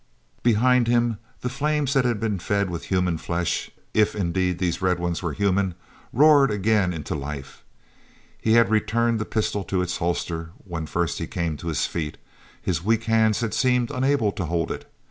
Behind 0.41 0.87
him, 0.87 1.19
the 1.41 1.47
flames 1.49 1.93
that 1.93 2.05
had 2.05 2.19
been 2.19 2.39
fed 2.39 2.71
with 2.71 2.85
human 2.85 3.19
flesh—if 3.19 4.15
indeed 4.15 4.57
these 4.57 4.81
red 4.81 4.97
ones 4.97 5.21
were 5.21 5.33
human—roared 5.33 6.49
again 6.49 6.91
into 6.91 7.13
life. 7.13 7.61
He 8.41 8.53
had 8.53 8.71
returned 8.71 9.19
the 9.19 9.25
pistol 9.25 9.63
to 9.65 9.83
its 9.83 9.97
holster 9.97 10.53
when 10.65 10.87
first 10.87 11.19
he 11.19 11.27
came 11.27 11.55
to 11.57 11.67
his 11.67 11.85
feet; 11.85 12.17
his 12.59 12.83
weak 12.83 13.03
hands 13.03 13.41
had 13.41 13.53
seemed 13.53 13.91
unable 13.91 14.31
to 14.31 14.45
hold 14.45 14.71
it. 14.71 14.91